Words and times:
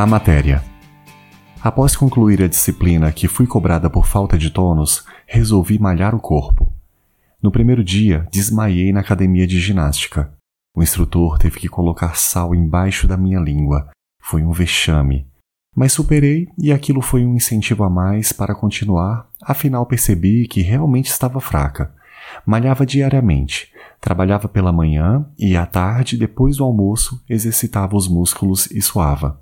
A 0.00 0.06
matéria. 0.06 0.64
Após 1.62 1.94
concluir 1.94 2.42
a 2.42 2.48
disciplina 2.48 3.12
que 3.12 3.28
fui 3.28 3.46
cobrada 3.46 3.90
por 3.90 4.06
falta 4.06 4.38
de 4.38 4.48
tônus, 4.48 5.04
resolvi 5.26 5.78
malhar 5.78 6.14
o 6.14 6.18
corpo. 6.18 6.72
No 7.42 7.52
primeiro 7.52 7.84
dia, 7.84 8.26
desmaiei 8.32 8.94
na 8.94 9.00
academia 9.00 9.46
de 9.46 9.60
ginástica. 9.60 10.32
O 10.74 10.82
instrutor 10.82 11.36
teve 11.36 11.60
que 11.60 11.68
colocar 11.68 12.16
sal 12.16 12.54
embaixo 12.54 13.06
da 13.06 13.14
minha 13.14 13.38
língua. 13.38 13.90
Foi 14.22 14.42
um 14.42 14.52
vexame. 14.52 15.28
Mas 15.76 15.92
superei 15.92 16.48
e 16.56 16.72
aquilo 16.72 17.02
foi 17.02 17.22
um 17.26 17.34
incentivo 17.34 17.84
a 17.84 17.90
mais 17.90 18.32
para 18.32 18.54
continuar, 18.54 19.28
afinal 19.42 19.84
percebi 19.84 20.48
que 20.48 20.62
realmente 20.62 21.10
estava 21.10 21.42
fraca. 21.42 21.94
Malhava 22.46 22.86
diariamente, 22.86 23.70
trabalhava 24.00 24.48
pela 24.48 24.72
manhã 24.72 25.26
e 25.38 25.54
à 25.54 25.66
tarde, 25.66 26.16
depois 26.16 26.56
do 26.56 26.64
almoço, 26.64 27.22
exercitava 27.28 27.94
os 27.94 28.08
músculos 28.08 28.66
e 28.70 28.80
suava. 28.80 29.38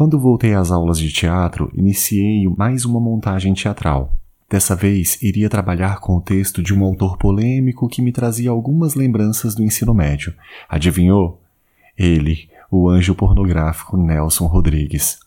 Quando 0.00 0.18
voltei 0.18 0.54
às 0.54 0.70
aulas 0.70 0.98
de 0.98 1.12
teatro, 1.12 1.70
iniciei 1.74 2.48
mais 2.56 2.86
uma 2.86 2.98
montagem 2.98 3.52
teatral. 3.52 4.16
Dessa 4.48 4.74
vez, 4.74 5.20
iria 5.20 5.46
trabalhar 5.50 6.00
com 6.00 6.16
o 6.16 6.22
texto 6.22 6.62
de 6.62 6.72
um 6.72 6.82
autor 6.82 7.18
polêmico 7.18 7.86
que 7.86 8.00
me 8.00 8.10
trazia 8.10 8.48
algumas 8.48 8.94
lembranças 8.94 9.54
do 9.54 9.62
ensino 9.62 9.92
médio. 9.92 10.32
Adivinhou? 10.70 11.38
Ele, 11.98 12.48
o 12.70 12.88
anjo 12.88 13.14
pornográfico 13.14 13.98
Nelson 13.98 14.46
Rodrigues. 14.46 15.18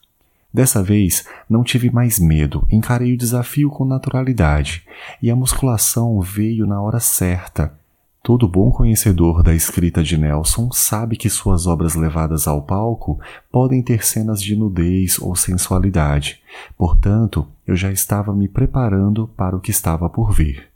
Dessa 0.52 0.82
vez, 0.82 1.24
não 1.48 1.64
tive 1.64 1.92
mais 1.92 2.18
medo, 2.18 2.68
encarei 2.72 3.14
o 3.14 3.18
desafio 3.18 3.70
com 3.70 3.86
naturalidade, 3.86 4.88
e 5.22 5.30
a 5.30 5.36
musculação 5.36 6.20
veio 6.20 6.66
na 6.66 6.82
hora 6.82 7.00
certa. 7.00 7.78
Todo 8.26 8.48
bom 8.48 8.72
conhecedor 8.72 9.44
da 9.44 9.54
escrita 9.54 10.02
de 10.02 10.18
Nelson 10.18 10.72
sabe 10.72 11.18
que 11.18 11.30
suas 11.30 11.68
obras 11.68 11.94
levadas 11.94 12.48
ao 12.48 12.62
palco 12.62 13.20
podem 13.52 13.84
ter 13.84 14.06
cenas 14.06 14.42
de 14.42 14.56
nudez 14.56 15.20
ou 15.20 15.36
sensualidade. 15.36 16.42
Portanto, 16.78 17.46
eu 17.68 17.76
já 17.76 17.92
estava 17.92 18.34
me 18.34 18.48
preparando 18.48 19.28
para 19.36 19.58
o 19.58 19.60
que 19.60 19.72
estava 19.72 20.10
por 20.10 20.32
vir. 20.32 20.73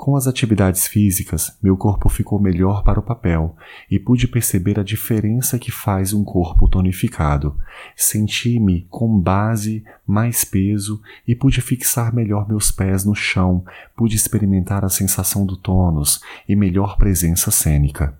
Com 0.00 0.16
as 0.16 0.26
atividades 0.26 0.86
físicas, 0.86 1.54
meu 1.62 1.76
corpo 1.76 2.08
ficou 2.08 2.40
melhor 2.40 2.82
para 2.82 2.98
o 2.98 3.02
papel 3.02 3.54
e 3.90 3.98
pude 3.98 4.26
perceber 4.26 4.80
a 4.80 4.82
diferença 4.82 5.58
que 5.58 5.70
faz 5.70 6.14
um 6.14 6.24
corpo 6.24 6.66
tonificado. 6.66 7.54
Senti-me 7.94 8.86
com 8.88 9.20
base, 9.20 9.84
mais 10.06 10.42
peso 10.42 11.02
e 11.28 11.34
pude 11.34 11.60
fixar 11.60 12.14
melhor 12.14 12.48
meus 12.48 12.70
pés 12.70 13.04
no 13.04 13.14
chão, 13.14 13.62
pude 13.94 14.16
experimentar 14.16 14.86
a 14.86 14.88
sensação 14.88 15.44
do 15.44 15.54
tônus 15.54 16.22
e 16.48 16.56
melhor 16.56 16.96
presença 16.96 17.50
cênica. 17.50 18.18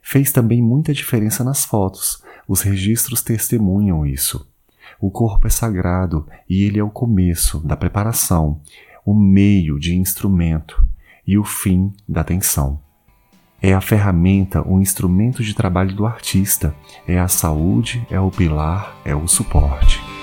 Fez 0.00 0.30
também 0.30 0.62
muita 0.62 0.94
diferença 0.94 1.42
nas 1.42 1.64
fotos, 1.64 2.22
os 2.46 2.60
registros 2.60 3.20
testemunham 3.20 4.06
isso. 4.06 4.46
O 5.00 5.10
corpo 5.10 5.48
é 5.48 5.50
sagrado 5.50 6.24
e 6.48 6.62
ele 6.62 6.78
é 6.78 6.84
o 6.84 6.88
começo 6.88 7.58
da 7.66 7.76
preparação, 7.76 8.60
o 9.04 9.12
meio 9.12 9.76
de 9.80 9.96
instrumento 9.96 10.86
e 11.26 11.36
o 11.36 11.44
fim 11.44 11.92
da 12.08 12.22
tensão. 12.22 12.80
É 13.60 13.72
a 13.72 13.80
ferramenta, 13.80 14.62
o 14.66 14.80
instrumento 14.80 15.42
de 15.42 15.54
trabalho 15.54 15.94
do 15.94 16.06
artista, 16.06 16.74
é 17.06 17.18
a 17.18 17.28
saúde, 17.28 18.06
é 18.10 18.20
o 18.20 18.30
pilar, 18.30 18.94
é 19.04 19.14
o 19.14 19.26
suporte. 19.26 20.15